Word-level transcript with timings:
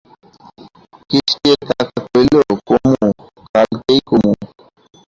কেষ্টর 1.09 1.59
কাকা 1.69 2.01
কইল, 2.05 2.35
কমু, 2.67 3.07
কালকেই 3.53 3.99
কমু। 4.09 4.31